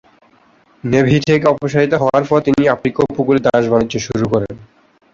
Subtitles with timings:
[0.83, 4.53] Navy থেকে অপসারিত হওয়ার পর তিনি আফ্রিকা উপকূলে দাস বাণিজ্য শুরু করেন।